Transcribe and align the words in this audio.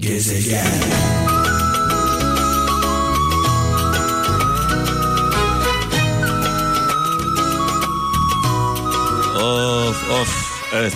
Gezegen. 0.00 0.66
Of 9.36 10.10
of 10.10 10.62
evet. 10.74 10.94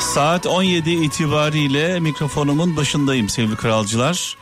Saat 0.00 0.46
17 0.46 0.90
itibariyle 0.90 2.00
mikrofonumun 2.00 2.76
başındayım 2.76 3.28
sevgili 3.28 3.56
kralcılar. 3.56 4.36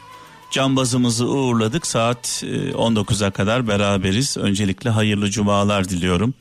Cambazımızı 0.50 1.26
uğurladık. 1.26 1.86
Saat 1.86 2.42
19'a 2.74 3.26
e, 3.26 3.30
kadar 3.30 3.68
beraberiz. 3.68 4.36
Öncelikle 4.36 4.90
hayırlı 4.90 5.30
cumalar 5.30 5.88
diliyorum. 5.88 6.34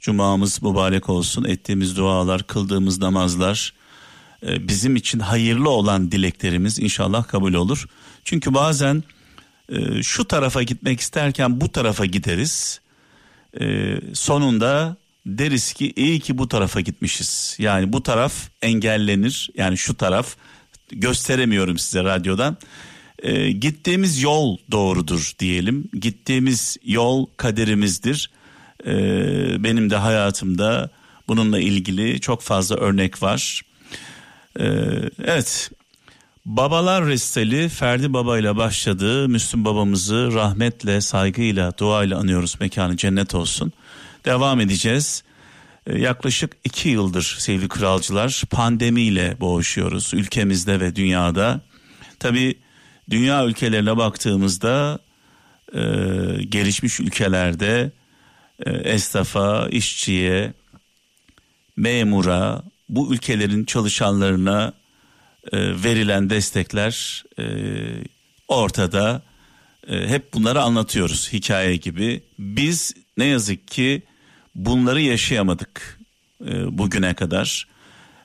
Cumamız 0.00 0.62
mübarek 0.62 1.08
olsun. 1.08 1.44
Ettiğimiz 1.44 1.96
dualar, 1.96 2.42
kıldığımız 2.42 3.00
namazlar, 3.00 3.77
bizim 4.42 4.96
için 4.96 5.18
hayırlı 5.18 5.70
olan 5.70 6.12
dileklerimiz 6.12 6.78
inşallah 6.78 7.28
kabul 7.28 7.54
olur. 7.54 7.88
Çünkü 8.24 8.54
bazen 8.54 9.02
e, 9.72 10.02
şu 10.02 10.24
tarafa 10.24 10.62
gitmek 10.62 11.00
isterken 11.00 11.60
bu 11.60 11.72
tarafa 11.72 12.06
gideriz. 12.06 12.80
Sonunda 14.14 14.96
deriz 15.26 15.72
ki 15.72 15.92
iyi 15.96 16.20
ki 16.20 16.38
bu 16.38 16.48
tarafa 16.48 16.80
gitmişiz. 16.80 17.56
Yani 17.58 17.92
bu 17.92 18.02
taraf 18.02 18.34
engellenir. 18.62 19.50
Yani 19.56 19.78
şu 19.78 19.94
taraf 19.94 20.36
gösteremiyorum 20.92 21.78
size 21.78 22.04
radyodan. 22.04 22.56
E, 23.22 23.52
gittiğimiz 23.52 24.22
yol 24.22 24.56
doğrudur 24.70 25.32
diyelim. 25.38 25.90
Gittiğimiz 26.00 26.76
yol 26.84 27.26
kaderimizdir. 27.36 28.30
E, 28.86 28.92
benim 29.64 29.90
de 29.90 29.96
hayatımda 29.96 30.90
bununla 31.28 31.60
ilgili 31.60 32.20
çok 32.20 32.42
fazla 32.42 32.76
örnek 32.76 33.22
var. 33.22 33.62
E, 34.58 34.64
evet. 35.24 35.70
Babalar 36.46 37.06
Resteli 37.06 37.68
Ferdi 37.68 38.12
Baba 38.12 38.38
ile 38.38 38.56
başladı. 38.56 39.28
Müslüm 39.28 39.64
babamızı 39.64 40.30
rahmetle, 40.34 41.00
saygıyla, 41.00 41.78
duayla 41.78 42.18
anıyoruz. 42.18 42.56
Mekanı 42.60 42.96
cennet 42.96 43.34
olsun. 43.34 43.72
Devam 44.24 44.60
edeceğiz. 44.60 45.24
Ee, 45.86 45.98
yaklaşık 45.98 46.56
iki 46.64 46.88
yıldır 46.88 47.36
sevgili 47.38 47.68
kralcılar 47.68 48.42
pandemiyle 48.50 49.36
boğuşuyoruz 49.40 50.14
ülkemizde 50.14 50.80
ve 50.80 50.96
dünyada. 50.96 51.60
Tabi 52.18 52.58
dünya 53.10 53.46
ülkelerine 53.46 53.96
baktığımızda 53.96 54.98
e, 55.74 55.80
gelişmiş 56.48 57.00
ülkelerde 57.00 57.90
e, 58.66 58.70
esnafa, 58.70 59.68
işçiye, 59.68 60.52
memura, 61.76 62.62
bu 62.88 63.14
ülkelerin 63.14 63.64
çalışanlarına 63.64 64.72
e, 65.52 65.58
verilen 65.58 66.30
destekler 66.30 67.24
e, 67.38 67.44
ortada. 68.48 69.22
E, 69.88 70.08
hep 70.08 70.34
bunları 70.34 70.62
anlatıyoruz 70.62 71.32
hikaye 71.32 71.76
gibi. 71.76 72.22
Biz 72.38 72.94
ne 73.16 73.24
yazık 73.24 73.68
ki 73.68 74.02
bunları 74.54 75.00
yaşayamadık 75.00 75.98
e, 76.46 76.78
bugüne 76.78 77.14
kadar. 77.14 77.68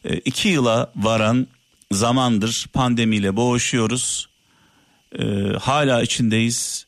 E, 0.05 0.17
iki 0.17 0.47
yıla 0.47 0.91
varan 0.95 1.47
zamandır 1.91 2.67
pandemiyle 2.73 3.35
boğuşuyoruz. 3.35 4.29
E, 5.19 5.23
hala 5.61 6.01
içindeyiz. 6.01 6.85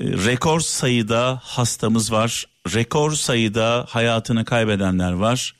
E, 0.00 0.04
rekor 0.04 0.60
sayıda 0.60 1.40
hastamız 1.42 2.12
var. 2.12 2.46
Rekor 2.74 3.12
sayıda 3.12 3.86
hayatını 3.88 4.44
kaybedenler 4.44 5.12
var. 5.12 5.55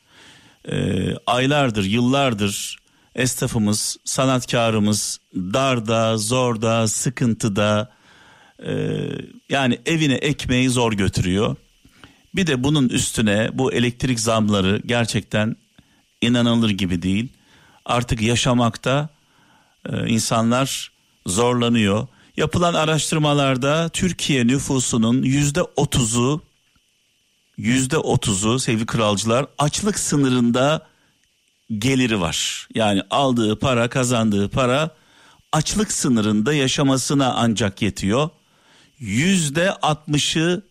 E, 0.70 1.06
aylardır, 1.26 1.84
yıllardır 1.84 2.78
esnafımız, 3.14 3.96
sanatkarımız 4.04 5.20
darda, 5.34 6.16
zorda, 6.16 6.88
sıkıntıda 6.88 7.92
e, 8.66 8.72
yani 9.48 9.78
evine 9.86 10.14
ekmeği 10.14 10.70
zor 10.70 10.92
götürüyor. 10.92 11.56
Bir 12.34 12.46
de 12.46 12.64
bunun 12.64 12.88
üstüne 12.88 13.50
bu 13.52 13.72
elektrik 13.72 14.20
zamları 14.20 14.82
gerçekten 14.86 15.56
inanılır 16.20 16.70
gibi 16.70 17.02
değil. 17.02 17.28
Artık 17.84 18.22
yaşamakta 18.22 19.08
e, 19.88 20.08
insanlar 20.08 20.92
zorlanıyor. 21.26 22.06
Yapılan 22.36 22.74
araştırmalarda 22.74 23.88
Türkiye 23.88 24.46
nüfusunun 24.46 25.22
yüzde 25.22 25.62
otuzu 25.62 26.42
yüzde 27.56 27.98
otuzu 27.98 28.58
sevgili 28.58 28.86
kralcılar 28.86 29.46
açlık 29.58 29.98
sınırında 29.98 30.86
geliri 31.78 32.20
var. 32.20 32.68
Yani 32.74 33.02
aldığı 33.10 33.58
para 33.58 33.88
kazandığı 33.88 34.48
para 34.48 34.90
açlık 35.52 35.92
sınırında 35.92 36.54
yaşamasına 36.54 37.34
ancak 37.34 37.82
yetiyor. 37.82 38.30
Yüzde 38.98 39.72
altmışı 39.72 40.62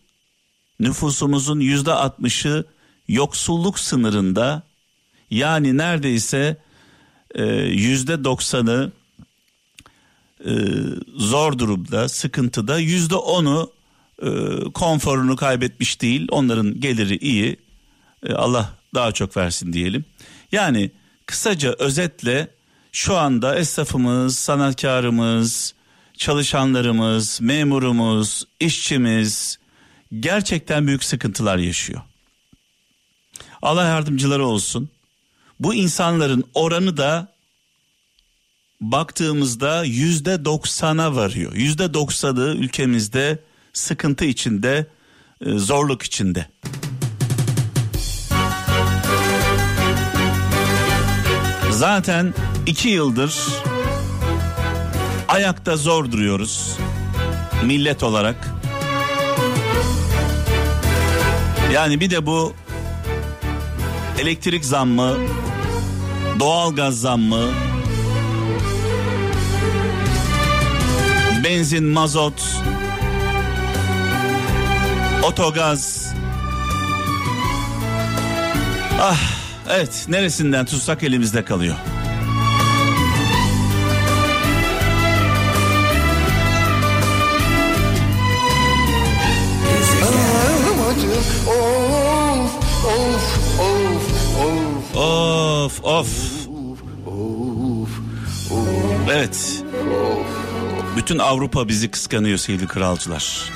nüfusumuzun 0.80 1.60
yüzde 1.60 1.92
altmışı 1.92 2.64
yoksulluk 3.08 3.78
sınırında 3.78 4.62
yani 5.30 5.76
neredeyse 5.76 6.56
e, 7.34 7.44
yüzde 7.54 8.24
doksanı 8.24 8.92
e, 10.44 10.52
zor 11.16 11.58
durumda 11.58 12.08
sıkıntıda 12.08 12.78
yüzde 12.78 13.14
onu 13.14 13.70
e, 14.22 14.28
konforunu 14.74 15.36
kaybetmiş 15.36 16.02
değil 16.02 16.26
onların 16.30 16.80
geliri 16.80 17.16
iyi 17.16 17.56
Allah 18.34 18.74
daha 18.94 19.12
çok 19.12 19.36
versin 19.36 19.72
diyelim 19.72 20.04
yani 20.52 20.90
kısaca 21.26 21.74
özetle 21.78 22.48
şu 22.92 23.16
anda 23.16 23.58
esnafımız 23.58 24.36
sanatkarımız 24.36 25.74
çalışanlarımız 26.16 27.40
memurumuz 27.40 28.44
işçimiz 28.60 29.58
gerçekten 30.20 30.86
büyük 30.86 31.04
sıkıntılar 31.04 31.58
yaşıyor. 31.58 32.00
Allah 33.62 33.84
yardımcıları 33.84 34.46
olsun. 34.46 34.88
Bu 35.60 35.74
insanların 35.74 36.44
oranı 36.54 36.96
da 36.96 37.32
baktığımızda 38.80 39.84
yüzde 39.84 40.44
doksana 40.44 41.16
varıyor. 41.16 41.52
Yüzde 41.54 41.94
doksanı 41.94 42.54
ülkemizde 42.58 43.38
sıkıntı 43.76 44.24
içinde, 44.24 44.86
e, 45.46 45.58
zorluk 45.58 46.02
içinde. 46.02 46.46
Zaten 51.70 52.34
iki 52.66 52.88
yıldır 52.88 53.34
ayakta 55.28 55.76
zor 55.76 56.12
duruyoruz 56.12 56.76
millet 57.64 58.02
olarak. 58.02 58.36
Yani 61.72 62.00
bir 62.00 62.10
de 62.10 62.26
bu 62.26 62.54
elektrik 64.18 64.64
zammı, 64.64 65.16
doğalgaz 66.40 67.00
zammı, 67.00 67.48
benzin, 71.44 71.84
mazot, 71.84 72.42
otogaz. 75.26 76.12
Ah 79.00 79.18
evet 79.70 80.04
neresinden 80.08 80.64
tutsak 80.66 81.02
elimizde 81.02 81.44
kalıyor. 81.44 81.76
Of 94.94 95.84
of. 95.84 96.08
Evet. 99.12 99.62
Bütün 100.96 101.18
Avrupa 101.18 101.68
bizi 101.68 101.90
kıskanıyor 101.90 102.38
sevgili 102.38 102.66
kralcılar. 102.66 103.50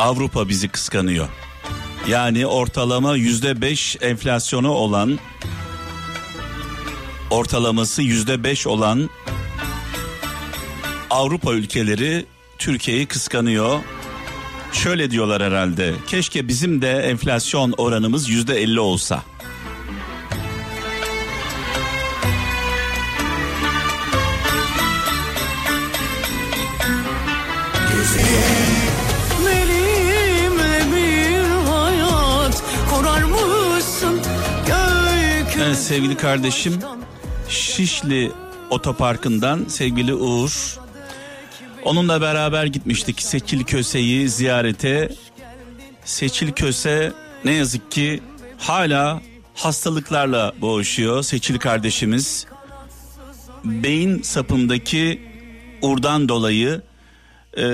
Avrupa 0.00 0.48
bizi 0.48 0.68
kıskanıyor. 0.68 1.28
Yani 2.08 2.46
ortalama 2.46 3.16
yüzde 3.16 3.60
beş 3.60 3.96
enflasyonu 4.00 4.70
olan 4.70 5.18
ortalaması 7.30 8.02
yüzde 8.02 8.44
beş 8.44 8.66
olan 8.66 9.10
Avrupa 11.10 11.52
ülkeleri 11.52 12.26
Türkiye'yi 12.58 13.06
kıskanıyor. 13.06 13.80
Şöyle 14.72 15.10
diyorlar 15.10 15.42
herhalde. 15.42 15.94
Keşke 16.06 16.48
bizim 16.48 16.82
de 16.82 16.90
enflasyon 16.90 17.74
oranımız 17.76 18.28
yüzde 18.28 18.62
elli 18.62 18.80
olsa. 18.80 19.22
Sevgili 35.74 36.16
kardeşim 36.16 36.78
Şişli 37.48 38.32
Otoparkı'ndan 38.70 39.64
sevgili 39.68 40.14
Uğur. 40.14 40.78
Onunla 41.84 42.20
beraber 42.20 42.64
gitmiştik 42.64 43.22
Seçil 43.22 43.64
Köse'yi 43.64 44.28
ziyarete. 44.28 45.12
Seçil 46.04 46.52
Köse 46.52 47.12
ne 47.44 47.52
yazık 47.52 47.90
ki 47.90 48.22
hala 48.58 49.20
hastalıklarla 49.54 50.52
boğuşuyor 50.60 51.22
Seçil 51.22 51.58
kardeşimiz. 51.58 52.46
Beyin 53.64 54.22
sapındaki 54.22 55.22
urdan 55.82 56.28
dolayı 56.28 56.82
e, 57.56 57.64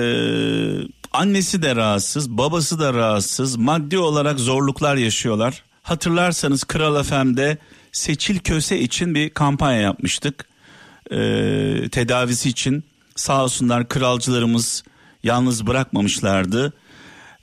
annesi 1.11 1.61
de 1.61 1.75
rahatsız, 1.75 2.29
babası 2.29 2.79
da 2.79 2.93
rahatsız, 2.93 3.55
maddi 3.55 3.97
olarak 3.97 4.39
zorluklar 4.39 4.95
yaşıyorlar. 4.95 5.63
Hatırlarsanız 5.83 6.63
Kral 6.63 7.03
FM'de 7.03 7.57
Seçil 7.97 8.39
Köse 8.39 8.79
için 8.79 9.15
bir 9.15 9.29
kampanya 9.29 9.81
yapmıştık. 9.81 10.45
E, 11.11 11.17
tedavisi 11.91 12.49
için 12.49 12.83
sağ 13.15 13.43
olsunlar 13.43 13.89
kralcılarımız 13.89 14.83
yalnız 15.23 15.67
bırakmamışlardı. 15.67 16.73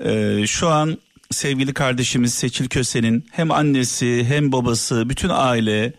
E, 0.00 0.46
şu 0.46 0.68
an 0.68 0.98
sevgili 1.30 1.74
kardeşimiz 1.74 2.34
Seçil 2.34 2.68
Köse'nin 2.68 3.26
hem 3.32 3.50
annesi 3.50 4.24
hem 4.28 4.52
babası 4.52 5.08
bütün 5.08 5.28
aile 5.28 5.92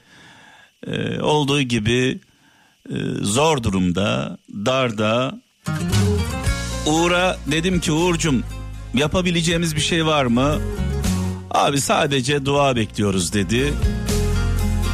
e, 0.87 1.19
olduğu 1.19 1.61
gibi 1.61 2.19
e, 2.89 2.95
zor 3.21 3.63
durumda, 3.63 4.37
darda. 4.65 5.41
Uğur'a 6.85 7.37
dedim 7.51 7.79
ki 7.79 7.91
Uğur'cum 7.91 8.43
yapabileceğimiz 8.93 9.75
bir 9.75 9.81
şey 9.81 10.05
var 10.05 10.25
mı? 10.25 10.59
Abi 11.51 11.81
sadece 11.81 12.45
dua 12.45 12.75
bekliyoruz 12.75 13.33
dedi. 13.33 13.73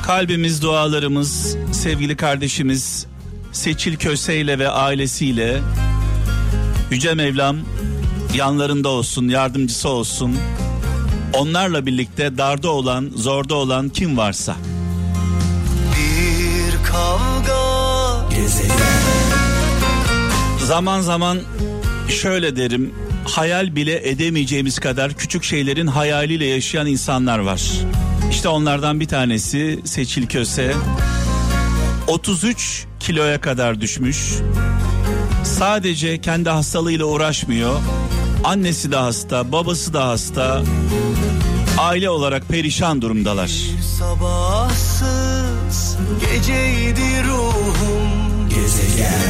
Kalbimiz, 0.04 0.62
dualarımız 0.62 1.58
sevgili 1.72 2.18
kardeşimiz 2.18 3.06
Seçil 3.52 3.96
Köse 3.96 4.38
ile 4.40 4.60
ve 4.60 4.70
ailesiyle 4.70 5.62
Yüce 6.92 7.14
Mevlam 7.14 7.58
yanlarında 8.36 8.90
olsun, 8.90 9.28
yardımcısı 9.30 9.90
olsun. 9.90 10.36
Onlarla 11.34 11.86
birlikte 11.86 12.38
darda 12.38 12.70
olan, 12.70 13.12
zorda 13.16 13.56
olan 13.56 13.90
kim 13.90 14.18
varsa. 14.18 14.56
Bir 15.96 16.86
kavga 16.86 18.36
gezegen. 18.36 18.78
Zaman 20.66 21.02
zaman 21.02 21.40
şöyle 22.10 22.56
derim. 22.56 22.94
Hayal 23.26 23.76
bile 23.76 24.10
edemeyeceğimiz 24.10 24.80
kadar 24.80 25.14
küçük 25.14 25.44
şeylerin 25.44 25.88
hayaliyle 25.88 26.46
yaşayan 26.46 26.88
insanlar 26.88 27.40
var. 27.40 27.62
İşte 28.32 28.50
onlardan 28.50 29.00
bir 29.00 29.08
tanesi 29.08 29.80
Seçil 29.86 30.28
Köse. 30.28 30.74
33 32.08 32.86
kiloya 33.00 33.42
kadar 33.42 33.82
düşmüş. 33.82 34.34
Sadece 35.44 36.22
kendi 36.22 36.50
hastalığıyla 36.50 37.06
uğraşmıyor. 37.06 37.80
Annesi 38.44 38.92
de 38.92 38.96
hasta, 38.96 39.52
babası 39.52 39.94
da 39.94 40.08
hasta. 40.08 40.62
Aile 41.78 42.10
olarak 42.10 42.48
perişan 42.48 43.02
durumdalar. 43.02 43.52
Bir 43.78 43.82
sabahsız 43.82 45.08
geceydi 46.22 47.24
ruhum 47.28 48.50
gezegen. 48.50 49.22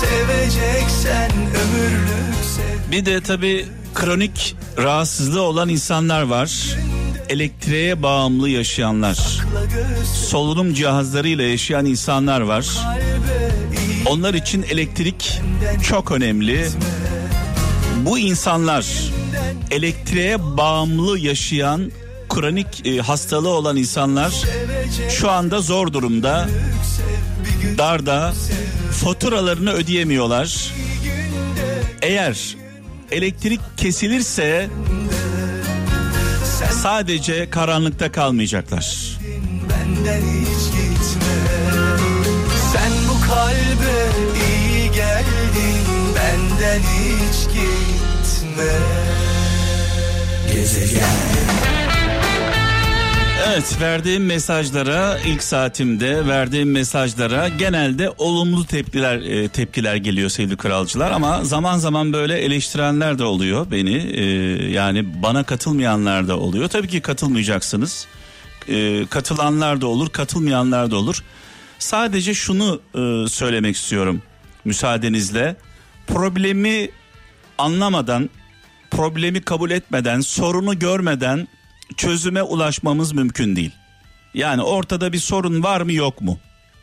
Seveceksen 0.00 1.30
ömürlük 1.32 2.44
sev. 2.56 2.92
Bir 2.92 3.06
de 3.06 3.20
tabi 3.20 3.66
kronik 3.94 4.56
rahatsızlığı 4.78 5.42
olan 5.42 5.68
insanlar 5.68 6.22
var. 6.22 6.76
Elektriğe 7.28 8.02
bağımlı 8.02 8.48
yaşayanlar. 8.48 9.40
Solunum 10.14 10.74
cihazlarıyla 10.74 11.44
yaşayan 11.44 11.86
insanlar 11.86 12.40
var. 12.40 12.66
Onlar 14.06 14.34
için 14.34 14.62
elektrik 14.70 15.40
çok 15.82 16.12
önemli. 16.12 16.68
Bu 18.04 18.18
insanlar 18.18 18.86
elektriğe 19.70 20.56
bağımlı 20.56 21.18
yaşayan 21.18 21.90
kronik 22.28 22.86
e, 22.86 22.98
hastalığı 22.98 23.48
olan 23.48 23.76
insanlar 23.76 24.32
şu 25.10 25.30
anda 25.30 25.60
zor 25.60 25.92
durumda. 25.92 26.48
Darda 27.78 28.32
faturalarını 28.92 29.72
ödeyemiyorlar. 29.72 30.72
Eğer 32.02 32.56
elektrik 33.10 33.60
kesilirse 33.76 34.68
sadece 36.84 37.50
karanlıkta 37.50 38.12
kalmayacaklar. 38.12 39.18
Benden 39.70 40.20
hiç 40.20 40.64
gitme. 40.66 41.34
Sen 42.72 42.92
bu 43.08 43.26
kalbe 43.26 43.96
iyi 44.48 44.90
geldin. 44.92 45.86
Benden 46.16 46.80
hiç 46.80 47.44
gitme. 47.44 48.72
Gezegen. 50.54 51.83
Evet 53.46 53.80
verdiğim 53.80 54.26
mesajlara 54.26 55.18
ilk 55.18 55.42
saatimde 55.42 56.26
verdiğim 56.26 56.70
mesajlara 56.70 57.48
genelde 57.48 58.10
olumlu 58.18 58.66
tepkiler 58.66 59.16
e, 59.16 59.48
tepkiler 59.48 59.96
geliyor 59.96 60.28
sevgili 60.28 60.56
kralcılar 60.56 61.10
ama 61.10 61.44
zaman 61.44 61.78
zaman 61.78 62.12
böyle 62.12 62.38
eleştirenler 62.38 63.18
de 63.18 63.24
oluyor 63.24 63.70
beni. 63.70 63.96
E, 63.96 64.24
yani 64.70 65.22
bana 65.22 65.42
katılmayanlar 65.42 66.28
da 66.28 66.38
oluyor. 66.38 66.68
Tabii 66.68 66.88
ki 66.88 67.00
katılmayacaksınız. 67.00 68.06
E, 68.68 69.06
katılanlar 69.06 69.80
da 69.80 69.86
olur 69.86 70.10
katılmayanlar 70.10 70.90
da 70.90 70.96
olur. 70.96 71.22
Sadece 71.78 72.34
şunu 72.34 72.80
e, 72.94 73.28
söylemek 73.28 73.76
istiyorum 73.76 74.22
müsaadenizle. 74.64 75.56
Problemi 76.06 76.88
anlamadan 77.58 78.30
problemi 78.90 79.40
kabul 79.40 79.70
etmeden 79.70 80.20
sorunu 80.20 80.78
görmeden 80.78 81.48
çözüme 81.96 82.42
ulaşmamız 82.42 83.12
mümkün 83.12 83.56
değil. 83.56 83.72
Yani 84.34 84.62
ortada 84.62 85.12
bir 85.12 85.18
sorun 85.18 85.62
var 85.62 85.80
mı 85.80 85.92
yok 85.92 86.20
mu? 86.20 86.38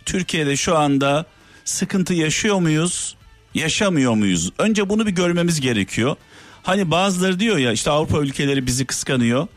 Türkiye'de 0.06 0.56
şu 0.56 0.77
anda 0.77 1.25
sıkıntı 1.65 2.13
yaşıyor 2.13 2.59
muyuz? 2.59 3.15
Yaşamıyor 3.53 4.13
muyuz? 4.13 4.51
Önce 4.57 4.89
bunu 4.89 5.06
bir 5.06 5.12
görmemiz 5.12 5.62
gerekiyor. 5.62 6.15
Hani 6.63 6.92
bazıları 6.92 7.39
diyor 7.39 7.57
ya 7.57 7.71
işte 7.71 7.92
Avrupa 7.92 8.19
ülkeleri 8.19 8.68
bizi 8.68 8.86
kıskanıyor. 8.86 9.48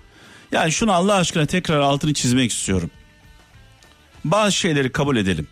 Yani 0.52 0.72
şunu 0.72 0.92
Allah 0.92 1.14
aşkına 1.14 1.46
tekrar 1.46 1.80
altını 1.80 2.14
çizmek 2.14 2.50
istiyorum. 2.50 2.90
Bazı 4.24 4.52
şeyleri 4.52 4.92
kabul 4.92 5.16
edelim. 5.16 5.48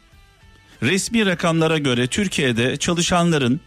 Resmi 0.82 1.26
rakamlara 1.26 1.78
göre 1.78 2.06
Türkiye'de 2.06 2.76
çalışanların, 2.76 3.60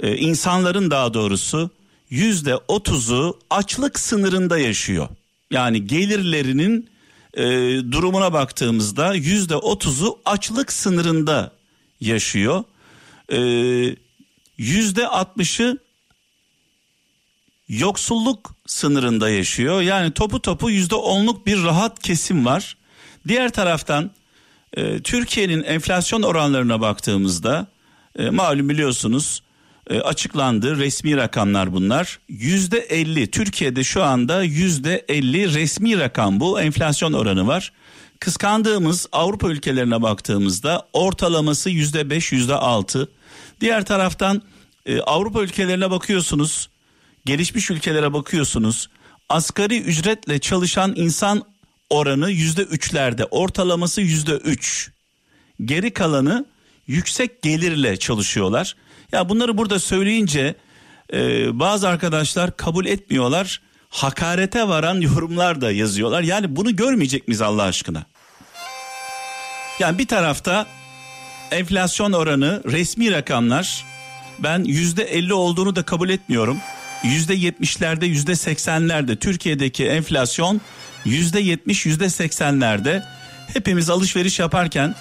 e, 0.00 0.16
insanların 0.16 0.90
daha 0.90 1.14
doğrusu 1.14 1.70
yüzde 2.12 2.56
otuzu 2.56 3.38
açlık 3.50 3.98
sınırında 3.98 4.58
yaşıyor. 4.58 5.08
Yani 5.50 5.86
gelirlerinin 5.86 6.90
e, 7.34 7.42
durumuna 7.92 8.32
baktığımızda 8.32 9.14
yüzde 9.14 9.56
otuzu 9.56 10.18
açlık 10.24 10.72
sınırında 10.72 11.52
yaşıyor. 12.00 12.64
E, 13.32 13.40
yüzde 14.58 15.06
altmışı 15.06 15.78
yoksulluk 17.68 18.54
sınırında 18.66 19.30
yaşıyor. 19.30 19.80
Yani 19.80 20.12
topu 20.12 20.42
topu 20.42 20.70
yüzde 20.70 20.94
onluk 20.94 21.46
bir 21.46 21.64
rahat 21.64 22.02
kesim 22.02 22.46
var. 22.46 22.76
Diğer 23.28 23.52
taraftan 23.52 24.10
e, 24.76 25.02
Türkiye'nin 25.02 25.62
enflasyon 25.62 26.22
oranlarına 26.22 26.80
baktığımızda 26.80 27.66
e, 28.18 28.30
malum 28.30 28.68
biliyorsunuz 28.68 29.42
e, 29.90 30.00
açıklandı. 30.00 30.78
Resmi 30.78 31.16
rakamlar 31.16 31.72
bunlar. 31.72 32.18
Yüzde 32.28 32.78
elli 32.78 33.30
Türkiye'de 33.30 33.84
şu 33.84 34.02
anda 34.02 34.42
yüzde 34.42 35.04
elli 35.08 35.54
resmi 35.54 35.98
rakam 35.98 36.40
bu 36.40 36.60
enflasyon 36.60 37.12
oranı 37.12 37.46
var. 37.46 37.72
Kıskandığımız 38.20 39.06
Avrupa 39.12 39.48
ülkelerine 39.48 40.02
baktığımızda 40.02 40.88
ortalaması 40.92 41.70
yüzde 41.70 42.10
beş 42.10 42.32
yüzde 42.32 42.54
altı. 42.54 43.08
Diğer 43.60 43.84
taraftan 43.84 44.42
e, 44.86 45.00
Avrupa 45.00 45.42
ülkelerine 45.42 45.90
bakıyorsunuz 45.90 46.68
gelişmiş 47.24 47.70
ülkelere 47.70 48.12
bakıyorsunuz 48.12 48.88
asgari 49.28 49.80
ücretle 49.80 50.38
çalışan 50.38 50.92
insan 50.96 51.42
oranı 51.90 52.30
yüzde 52.30 52.62
üçlerde 52.62 53.24
ortalaması 53.24 54.00
yüzde 54.00 54.32
üç. 54.32 54.90
Geri 55.64 55.92
kalanı 55.92 56.46
yüksek 56.86 57.42
gelirle 57.42 57.96
çalışıyorlar. 57.96 58.76
Ya 59.12 59.28
bunları 59.28 59.58
burada 59.58 59.78
söyleyince 59.78 60.54
e, 61.12 61.58
bazı 61.58 61.88
arkadaşlar 61.88 62.56
kabul 62.56 62.86
etmiyorlar. 62.86 63.60
Hakarete 63.88 64.68
varan 64.68 65.00
yorumlar 65.00 65.60
da 65.60 65.72
yazıyorlar. 65.72 66.22
Yani 66.22 66.56
bunu 66.56 66.76
görmeyecek 66.76 67.28
miyiz 67.28 67.40
Allah 67.40 67.62
aşkına? 67.62 68.04
Yani 69.78 69.98
bir 69.98 70.06
tarafta 70.06 70.66
enflasyon 71.50 72.12
oranı 72.12 72.62
resmi 72.64 73.12
rakamlar 73.12 73.84
ben 74.38 74.64
yüzde 74.64 75.02
elli 75.02 75.34
olduğunu 75.34 75.76
da 75.76 75.82
kabul 75.82 76.08
etmiyorum. 76.08 76.58
Yüzde 77.04 77.34
yetmişlerde 77.34 78.06
yüzde 78.06 78.36
seksenlerde 78.36 79.16
Türkiye'deki 79.16 79.86
enflasyon 79.86 80.60
yüzde 81.04 81.40
yetmiş 81.40 81.86
yüzde 81.86 82.10
seksenlerde 82.10 83.04
hepimiz 83.54 83.90
alışveriş 83.90 84.38
yaparken 84.38 84.94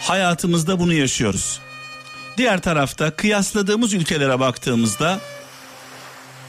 hayatımızda 0.00 0.80
bunu 0.80 0.92
yaşıyoruz. 0.94 1.60
Diğer 2.36 2.62
tarafta 2.62 3.10
kıyasladığımız 3.10 3.94
ülkelere 3.94 4.40
baktığımızda 4.40 5.20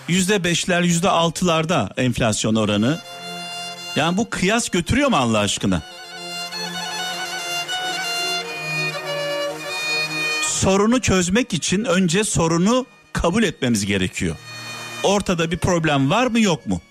yüzde 0.08 0.44
beşler 0.44 0.82
yüzde 0.82 1.10
altılarda 1.10 1.90
enflasyon 1.98 2.56
oranı. 2.56 3.00
Yani 3.96 4.18
bu 4.18 4.30
kıyas 4.30 4.70
götürüyor 4.70 5.10
mu 5.10 5.16
Allah 5.16 5.40
aşkına? 5.40 5.82
Sorunu 10.42 11.02
çözmek 11.02 11.54
için 11.54 11.84
önce 11.84 12.24
sorunu 12.24 12.86
kabul 13.14 13.44
etmemiz 13.44 13.86
gerekiyor. 13.86 14.36
Ortada 15.04 15.52
bir 15.52 15.58
problem 15.58 16.10
var 16.10 16.28
mı 16.28 16.40
yok 16.40 16.68
mu? 16.68 16.82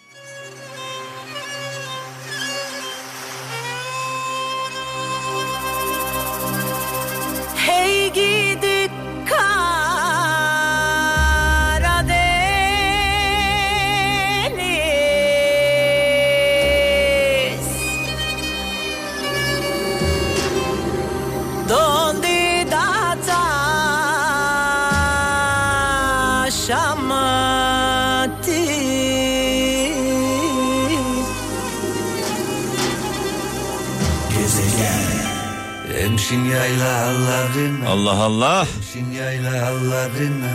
Hemşin 36.25 36.45
yaylalarına 36.45 37.89
Allah 37.89 38.23
Allah. 38.23 38.67
Hemşin 38.75 39.13
yaylalarına 39.13 40.53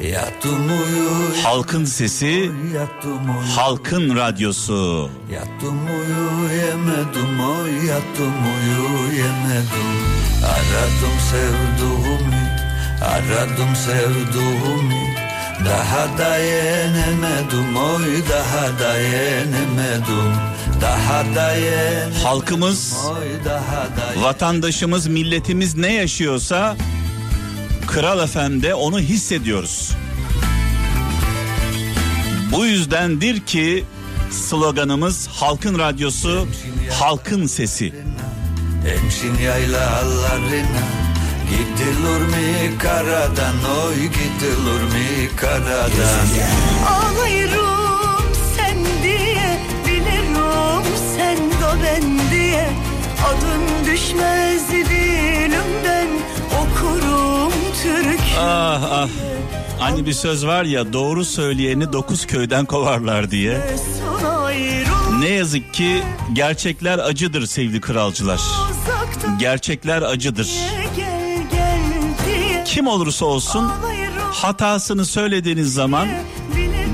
Yattım 0.00 0.68
uyu 0.68 1.10
Halkın 1.42 1.84
sesi, 1.84 2.50
Yattım 2.74 3.30
uyu 3.30 3.56
halkın 3.56 4.16
radyosu. 4.16 5.10
Yattım 5.32 5.78
uyu 5.86 6.54
yemedim 6.54 7.40
oy. 7.40 7.86
Yattım 7.86 8.34
uyu 8.46 9.16
yemedim. 9.16 9.90
Aradım 10.44 11.16
sevduğumu 11.30 12.40
Aradım 13.02 13.76
sevduğumu 13.76 15.06
Daha 15.64 16.18
da 16.18 16.36
yenemedim 16.36 17.76
oy. 17.76 18.22
Daha 18.28 18.78
da 18.78 18.96
Halkımız, 22.24 22.96
vatandaşımız, 24.16 25.06
milletimiz 25.06 25.76
ne 25.76 25.92
yaşıyorsa 25.92 26.76
Kral 27.86 28.26
FM'de 28.26 28.74
onu 28.74 29.00
hissediyoruz. 29.00 29.92
Bu 32.52 32.66
yüzdendir 32.66 33.40
ki 33.40 33.84
sloganımız 34.30 35.28
halkın 35.28 35.78
radyosu, 35.78 36.46
halkın 37.00 37.46
sesi. 37.46 37.92
Hemşin 38.86 39.44
yaylalarına 39.44 41.00
Gidilir 41.50 42.20
mi 42.20 42.78
karadan? 42.78 43.54
Oy 43.86 43.94
gidilir 43.96 44.82
mi 44.82 45.36
karadan? 45.36 46.26
Ağlayırım 46.88 47.69
Adın 53.40 53.92
düşmez 53.92 54.68
dilimden 54.68 56.08
Okurum 56.60 57.52
Türk 57.82 58.20
Ah 58.38 58.82
ah. 58.90 59.08
Hani 59.80 60.06
bir 60.06 60.12
söz 60.12 60.46
var 60.46 60.64
ya 60.64 60.92
doğru 60.92 61.24
söyleyeni 61.24 61.92
dokuz 61.92 62.26
köyden 62.26 62.64
kovarlar 62.66 63.30
diye. 63.30 63.60
Ne 65.20 65.28
yazık 65.28 65.74
ki 65.74 66.02
gerçekler 66.32 66.98
acıdır 66.98 67.46
sevgili 67.46 67.80
kralcılar. 67.80 68.40
Gerçekler 69.38 70.02
acıdır. 70.02 70.50
Kim 72.64 72.86
olursa 72.86 73.24
olsun 73.24 73.70
hatasını 74.32 75.06
söylediğiniz 75.06 75.74
zaman 75.74 76.08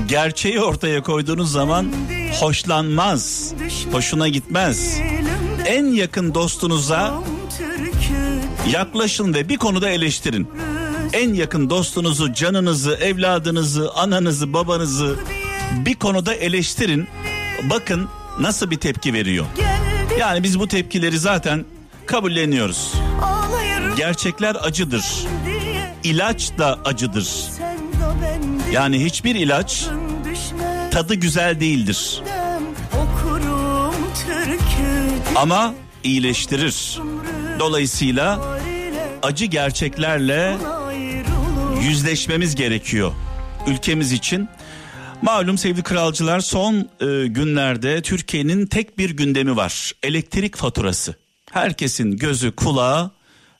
gerçeği 0.07 0.61
ortaya 0.61 1.03
koyduğunuz 1.03 1.51
zaman 1.51 1.87
hoşlanmaz. 2.39 3.53
Hoşuna 3.91 4.27
gitmez. 4.27 4.99
En 5.67 5.85
yakın 5.85 6.33
dostunuza 6.33 7.23
yaklaşın 8.71 9.33
ve 9.33 9.49
bir 9.49 9.57
konuda 9.57 9.89
eleştirin. 9.89 10.47
En 11.13 11.33
yakın 11.33 11.69
dostunuzu, 11.69 12.33
canınızı, 12.33 12.93
evladınızı, 12.93 13.91
ananızı, 13.93 14.53
babanızı 14.53 15.15
bir 15.85 15.95
konuda 15.95 16.33
eleştirin. 16.33 17.07
Bakın 17.69 18.07
nasıl 18.39 18.71
bir 18.71 18.75
tepki 18.75 19.13
veriyor. 19.13 19.45
Yani 20.19 20.43
biz 20.43 20.59
bu 20.59 20.67
tepkileri 20.67 21.19
zaten 21.19 21.65
kabulleniyoruz. 22.05 22.93
Gerçekler 23.97 24.57
acıdır. 24.61 25.05
İlaç 26.03 26.57
da 26.57 26.79
acıdır. 26.85 27.29
Yani 28.71 29.05
hiçbir 29.05 29.35
ilaç 29.35 29.85
tadı 30.91 31.15
güzel 31.15 31.59
değildir. 31.59 32.21
Ama 35.37 35.73
iyileştirir. 36.03 36.99
Dolayısıyla 37.59 38.57
acı 39.23 39.45
gerçeklerle 39.45 40.57
yüzleşmemiz 41.81 42.55
gerekiyor 42.55 43.11
ülkemiz 43.67 44.11
için. 44.11 44.49
Malum 45.21 45.57
sevgili 45.57 45.83
kralcılar 45.83 46.39
son 46.39 46.75
e, 46.75 47.27
günlerde 47.27 48.01
Türkiye'nin 48.01 48.65
tek 48.65 48.97
bir 48.97 49.09
gündemi 49.09 49.55
var. 49.55 49.91
Elektrik 50.03 50.55
faturası. 50.55 51.15
Herkesin 51.51 52.17
gözü 52.17 52.51
kulağı 52.51 53.11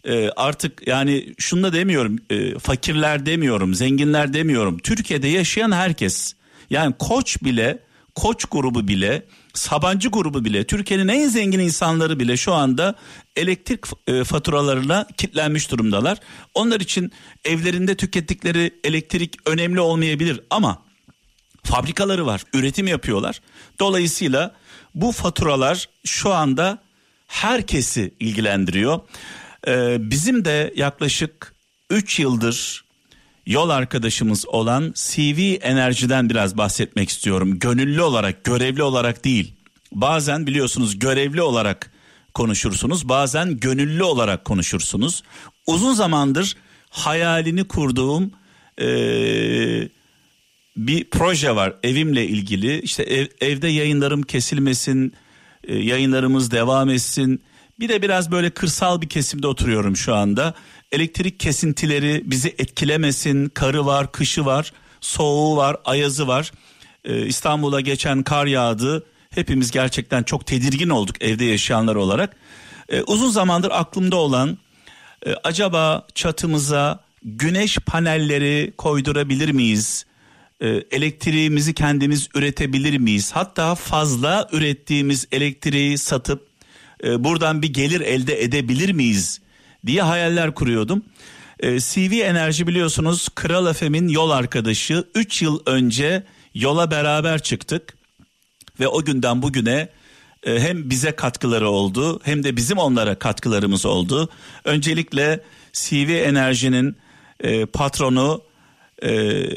e, 0.04 0.30
artık 0.30 0.88
yani 0.88 1.34
şunu 1.38 1.64
da 1.64 1.74
demiyorum 1.74 2.18
e, 2.30 2.60
fakirler 2.60 3.26
demiyorum 3.26 3.74
zenginler 3.74 4.34
demiyorum. 4.34 4.78
Türkiye'de 4.78 5.28
yaşayan 5.28 5.72
herkes 5.72 6.34
yani 6.70 6.96
koç 7.00 7.44
bile 7.44 7.80
koç 8.16 8.46
grubu 8.46 8.88
bile 8.88 9.24
Sabancı 9.58 10.10
grubu 10.10 10.46
bile 10.46 10.64
Türkiye'nin 10.64 11.08
en 11.08 11.28
zengin 11.28 11.60
insanları 11.60 12.20
bile 12.20 12.38
şu 12.38 12.54
anda 12.54 12.96
elektrik 13.36 13.86
e, 14.08 14.24
faturalarına 14.24 15.08
kilitlenmiş 15.18 15.72
durumdalar. 15.72 16.18
Onlar 16.54 16.80
için 16.80 17.12
evlerinde 17.46 17.98
tükettikleri 17.98 18.80
elektrik 18.84 19.36
önemli 19.46 19.80
olmayabilir 19.80 20.42
ama 20.50 20.84
fabrikaları 21.64 22.26
var, 22.26 22.44
üretim 22.54 22.88
yapıyorlar. 22.88 23.42
Dolayısıyla 23.80 24.56
bu 24.96 25.12
faturalar 25.12 25.90
şu 26.06 26.34
anda 26.34 26.84
herkesi 27.28 28.14
ilgilendiriyor. 28.20 29.00
Ee, 29.68 29.98
bizim 30.00 30.46
de 30.46 30.74
yaklaşık 30.76 31.54
3 31.90 32.20
yıldır 32.20 32.86
yol 33.48 33.70
arkadaşımız 33.70 34.46
olan 34.48 34.94
CV 34.96 35.56
Enerji'den 35.62 36.30
biraz 36.30 36.58
bahsetmek 36.58 37.10
istiyorum. 37.10 37.60
Gönüllü 37.60 38.02
olarak, 38.02 38.44
görevli 38.44 38.84
olarak 38.84 39.26
değil. 39.26 39.54
Bazen 39.92 40.48
biliyorsunuz 40.48 41.00
görevli 41.00 41.42
olarak 41.42 41.92
konuşursunuz, 42.34 43.10
bazen 43.10 43.58
gönüllü 43.60 44.04
olarak 44.04 44.46
konuşursunuz. 44.46 45.24
Uzun 45.68 45.94
zamandır 45.94 46.56
hayalini 46.90 47.64
kurduğum 47.64 48.32
eee 48.82 49.90
bir 50.78 51.10
proje 51.10 51.56
var 51.56 51.74
evimle 51.84 52.28
ilgili. 52.28 52.82
İşte 52.82 53.04
ev- 53.04 53.28
evde 53.42 53.68
yayınlarım 53.68 54.22
kesilmesin, 54.24 55.14
e, 55.64 55.76
yayınlarımız 55.76 56.52
devam 56.52 56.90
etsin. 56.90 57.42
Bir 57.80 57.90
de 57.90 58.02
biraz 58.02 58.32
böyle 58.32 58.50
kırsal 58.50 59.02
bir 59.02 59.10
kesimde 59.10 59.48
oturuyorum 59.48 59.98
şu 59.98 60.16
anda. 60.16 60.54
Elektrik 60.92 61.40
kesintileri 61.40 62.22
bizi 62.26 62.56
etkilemesin. 62.58 63.50
Karı 63.50 63.86
var, 63.86 64.12
kışı 64.12 64.46
var, 64.46 64.74
soğuğu 65.02 65.58
var, 65.58 65.78
ayazı 65.86 66.28
var. 66.28 66.52
E, 67.06 67.26
İstanbul'a 67.26 67.82
geçen 67.82 68.24
kar 68.24 68.46
yağdı. 68.46 69.06
Hepimiz 69.30 69.72
gerçekten 69.72 70.24
çok 70.24 70.46
tedirgin 70.46 70.90
olduk 70.90 71.22
evde 71.22 71.46
yaşayanlar 71.46 71.96
olarak. 71.96 72.36
E, 72.90 73.02
uzun 73.02 73.30
zamandır 73.30 73.72
aklımda 73.72 74.16
olan 74.16 74.58
e, 75.26 75.34
acaba 75.44 76.08
çatımıza 76.16 77.04
güneş 77.24 77.78
panelleri 77.78 78.74
koydurabilir 78.78 79.50
miyiz? 79.52 80.06
E, 80.62 80.68
elektriğimizi 80.68 81.74
kendimiz 81.74 82.30
üretebilir 82.36 82.98
miyiz? 82.98 83.32
Hatta 83.32 83.76
fazla 83.76 84.50
ürettiğimiz 84.52 85.28
elektriği 85.32 85.98
satıp 85.98 86.57
e, 87.04 87.24
buradan 87.24 87.62
bir 87.62 87.74
gelir 87.74 88.02
elde 88.02 88.44
edebilir 88.44 88.92
miyiz 88.92 89.42
diye 89.86 90.02
hayaller 90.02 90.54
kuruyordum. 90.54 91.06
E, 91.60 91.80
CV 91.80 92.14
Enerji 92.14 92.68
biliyorsunuz 92.68 93.30
Kral 93.36 93.74
FM'in 93.74 94.08
yol 94.08 94.30
arkadaşı 94.30 95.04
3 95.16 95.42
yıl 95.42 95.60
önce 95.66 96.24
yola 96.54 96.92
beraber 96.92 97.44
çıktık 97.44 97.98
ve 98.80 98.88
o 98.88 99.06
günden 99.06 99.42
bugüne 99.42 99.90
e, 100.44 100.60
hem 100.60 100.90
bize 100.90 101.12
katkıları 101.12 101.70
oldu 101.70 102.20
hem 102.24 102.44
de 102.44 102.56
bizim 102.56 102.78
onlara 102.78 103.16
katkılarımız 103.16 103.86
oldu. 103.86 104.30
Öncelikle 104.66 105.44
CV 105.74 106.10
Enerji'nin 106.10 106.98
e, 107.40 107.66
patronu 107.66 108.42
e, 109.02 109.12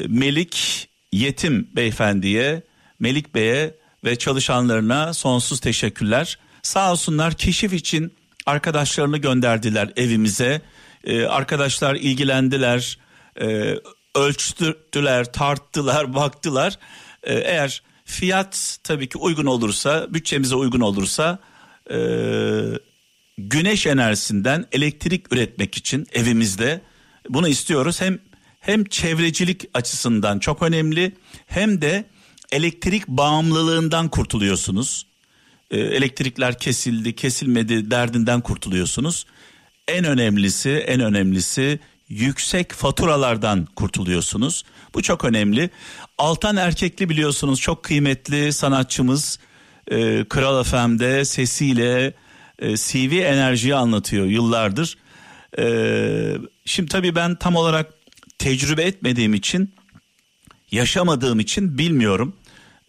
Melik 0.07 0.87
Yetim 1.11 1.69
Beyefendiye, 1.75 2.61
Melik 2.99 3.35
Bey'e 3.35 3.75
ve 4.03 4.15
çalışanlarına 4.15 5.13
sonsuz 5.13 5.59
teşekkürler. 5.59 6.39
Sağ 6.63 6.91
olsunlar 6.91 7.33
keşif 7.33 7.73
için 7.73 8.13
arkadaşlarını 8.45 9.17
gönderdiler 9.17 9.93
evimize. 9.95 10.61
Ee, 11.03 11.25
arkadaşlar 11.25 11.95
ilgilendiler, 11.95 12.99
e, 13.41 13.75
ölçtüler, 14.15 15.33
tarttılar, 15.33 16.13
baktılar. 16.15 16.79
Ee, 17.23 17.33
eğer 17.33 17.83
fiyat 18.05 18.77
tabii 18.83 19.09
ki 19.09 19.17
uygun 19.17 19.45
olursa, 19.45 20.13
bütçemize 20.13 20.55
uygun 20.55 20.79
olursa 20.79 21.39
e, 21.91 21.97
güneş 23.37 23.87
enerjisinden 23.87 24.65
elektrik 24.71 25.33
üretmek 25.33 25.77
için 25.77 26.07
evimizde 26.13 26.81
bunu 27.29 27.47
istiyoruz. 27.47 28.01
Hem 28.01 28.19
hem 28.59 28.83
çevrecilik 28.83 29.65
açısından 29.73 30.39
çok 30.39 30.61
önemli 30.61 31.15
hem 31.45 31.81
de 31.81 32.05
elektrik 32.51 33.07
bağımlılığından 33.07 34.09
kurtuluyorsunuz. 34.09 35.10
Ee, 35.71 35.79
elektrikler 35.79 36.57
kesildi, 36.57 37.15
kesilmedi 37.15 37.91
derdinden 37.91 38.41
kurtuluyorsunuz. 38.41 39.25
En 39.87 40.05
önemlisi, 40.05 40.69
en 40.69 40.99
önemlisi 40.99 41.79
yüksek 42.09 42.71
faturalardan 42.71 43.65
kurtuluyorsunuz. 43.65 44.63
Bu 44.93 45.01
çok 45.01 45.25
önemli. 45.25 45.69
Altan 46.17 46.57
Erkekli 46.57 47.09
biliyorsunuz 47.09 47.59
çok 47.59 47.83
kıymetli 47.83 48.53
sanatçımız. 48.53 49.39
Ee, 49.91 50.25
Kral 50.29 50.63
FM'de 50.63 51.25
sesiyle 51.25 52.13
e, 52.59 52.77
CV 52.77 53.13
enerjiyi 53.13 53.75
anlatıyor 53.75 54.25
yıllardır. 54.25 54.97
Ee, 55.59 56.37
şimdi 56.65 56.89
tabii 56.89 57.15
ben 57.15 57.35
tam 57.35 57.55
olarak 57.55 57.93
tecrübe 58.37 58.83
etmediğim 58.83 59.33
için 59.33 59.73
yaşamadığım 60.71 61.39
için 61.39 61.77
bilmiyorum. 61.77 62.35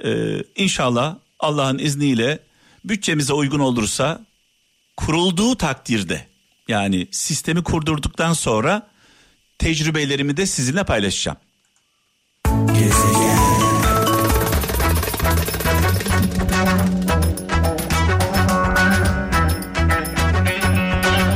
Ee, 0.05 0.43
inşallah 0.57 1.17
Allah'ın 1.39 1.79
izniyle 1.79 2.39
bütçemize 2.85 3.33
uygun 3.33 3.61
olursa 3.61 4.21
kurulduğu 4.97 5.57
takdirde 5.57 6.27
yani 6.69 7.09
sistemi 7.11 7.63
kurdurduktan 7.63 8.33
sonra 8.33 8.91
tecrübelerimi 9.59 10.37
de 10.37 10.47
sizinle 10.47 10.85
paylaşacağım. 10.85 11.39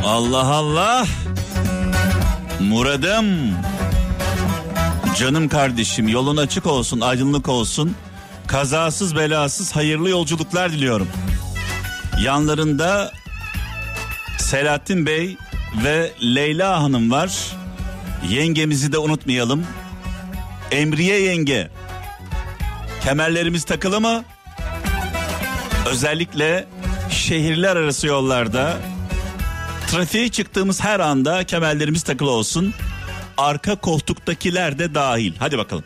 Allah 0.05 0.47
Allah. 0.47 1.07
Muradım. 2.61 3.27
Canım 5.19 5.49
kardeşim 5.49 6.09
yolun 6.09 6.37
açık 6.37 6.67
olsun, 6.67 7.01
aydınlık 7.01 7.49
olsun. 7.49 7.97
Kazasız 8.47 9.17
belasız 9.17 9.77
hayırlı 9.77 10.11
yolculuklar 10.11 10.73
diliyorum. 10.73 11.09
Yanlarında 12.21 13.13
Selahattin 14.39 15.07
Bey 15.07 15.37
ve 15.85 16.13
Leyla 16.23 16.83
Hanım 16.83 17.11
var. 17.11 17.57
Yengemizi 18.29 18.93
de 18.93 18.99
unutmayalım. 18.99 19.67
Emriye 20.71 21.21
yenge. 21.21 21.69
Kemerlerimiz 23.05 23.65
takılı 23.65 24.01
mı? 24.01 24.25
Özellikle 25.87 26.67
şehirler 27.11 27.77
arası 27.77 28.07
yollarda 28.07 28.77
trafiğe 29.91 30.29
çıktığımız 30.29 30.85
her 30.85 31.01
anda 31.01 31.45
kemerlerimiz 31.45 32.03
takılı 32.03 32.31
olsun. 32.31 32.75
Arka 33.37 33.77
koltuktakiler 33.77 34.79
de 34.79 34.95
dahil. 34.95 35.33
Hadi 35.39 35.59
bakalım. 35.59 35.85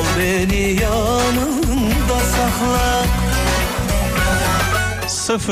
Al 0.00 0.04
beni 0.18 0.80
yanında 0.82 2.20
sakla. 2.20 3.04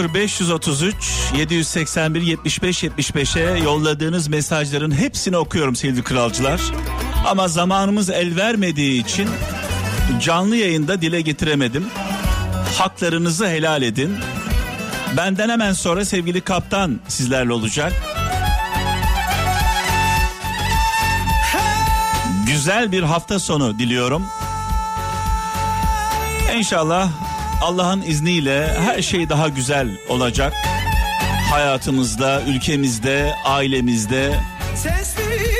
0533 0.04 0.94
781 1.36 2.22
75 2.22 2.84
75'e 2.84 3.58
yolladığınız 3.58 4.28
mesajların 4.28 4.90
hepsini 4.90 5.36
okuyorum 5.36 5.76
sevgili 5.76 6.02
kralcılar. 6.02 6.60
Ama 7.26 7.48
zamanımız 7.48 8.10
el 8.10 8.36
vermediği 8.36 9.04
için 9.04 9.28
canlı 10.20 10.56
yayında 10.56 11.02
dile 11.02 11.20
getiremedim. 11.20 11.86
Haklarınızı 12.78 13.48
helal 13.48 13.82
edin. 13.82 14.16
Benden 15.16 15.48
hemen 15.48 15.72
sonra 15.72 16.04
sevgili 16.04 16.40
kaptan 16.40 17.00
sizlerle 17.08 17.52
olacak. 17.52 18.17
Güzel 22.68 22.92
bir 22.92 23.02
hafta 23.02 23.38
sonu 23.38 23.78
diliyorum. 23.78 24.26
İnşallah 26.56 27.10
Allah'ın 27.62 28.02
izniyle 28.02 28.74
her 28.80 29.02
şey 29.02 29.28
daha 29.28 29.48
güzel 29.48 29.88
olacak. 30.08 30.52
Hayatımızda, 31.50 32.42
ülkemizde, 32.42 33.34
ailemizde. 33.44 34.40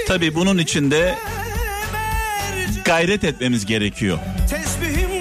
Tabii 0.08 0.34
bunun 0.34 0.58
için 0.58 0.90
de 0.90 1.14
gayret 2.84 3.24
etmemiz 3.24 3.66
gerekiyor. 3.66 4.18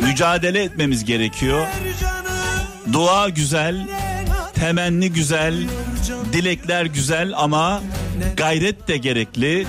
Mücadele 0.02 0.64
etmemiz 0.64 1.06
gerekiyor. 1.06 1.68
Dua 2.94 3.30
güzel, 3.30 3.88
temenni 4.54 5.12
güzel, 5.12 5.68
dilekler 6.34 6.86
güzel 6.86 7.34
ama 7.36 7.82
gayret 8.38 8.88
de 8.88 8.98
gerekli. 8.98 9.68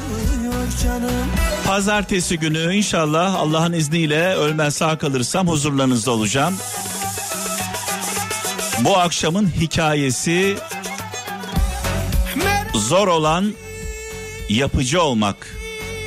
Pazartesi 1.66 2.38
günü 2.38 2.74
inşallah 2.74 3.34
Allah'ın 3.34 3.72
izniyle 3.72 4.34
ölmez 4.34 4.74
sağ 4.74 4.98
kalırsam 4.98 5.48
huzurlarınızda 5.48 6.10
olacağım. 6.10 6.54
Bu 8.80 8.98
akşamın 8.98 9.50
hikayesi 9.60 10.56
zor 12.74 13.08
olan 13.08 13.52
yapıcı 14.48 15.02
olmak. 15.02 15.56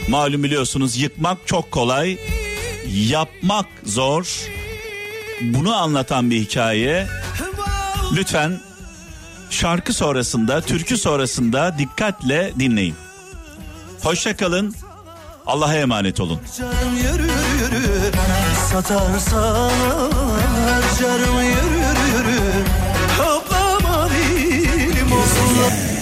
Malum 0.08 0.44
biliyorsunuz 0.44 0.98
yıkmak 0.98 1.38
çok 1.46 1.72
kolay, 1.72 2.18
yapmak 2.88 3.66
zor. 3.84 4.48
Bunu 5.42 5.76
anlatan 5.76 6.32
bir 6.32 6.42
hikaye. 6.42 7.08
Lütfen 8.16 8.60
şarkı 9.50 9.94
sonrasında, 9.94 10.62
türkü 10.62 10.98
sonrasında 10.98 11.76
dikkatle 11.78 12.54
dinleyin. 12.60 12.96
Hoşça 14.04 14.38
kalın. 14.38 14.76
Allah'a 15.46 15.76
emanet 15.76 16.20
olun. 16.20 16.40
Yürü 16.98 17.32
yürü 17.62 18.12
Satarsan 18.72 19.72
harcarım 20.66 21.42
yürü 21.42 21.82
yürü 22.14 22.42
Toplama 23.18 24.06
olsun 24.06 26.01